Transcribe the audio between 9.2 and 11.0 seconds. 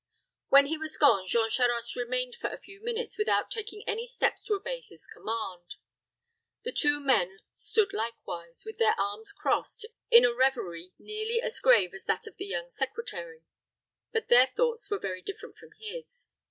crossed, in a revery